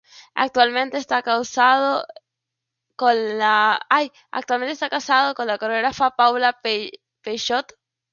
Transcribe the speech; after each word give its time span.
Actualmente 0.33 0.97
esta 0.97 1.21
casado 1.21 2.07
con 2.97 3.37
la 3.37 3.79
coreógrafa 5.59 6.15
Paula 6.15 6.59
Peixoto. 7.21 7.75